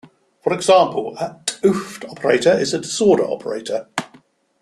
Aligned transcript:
For 0.43 0.51
example, 0.53 1.15
a 1.19 1.37
't 1.45 1.61
Hooft 1.67 2.09
operator 2.09 2.51
is 2.53 2.73
a 2.73 2.79
disorder 2.79 3.23
operator. 3.23 3.87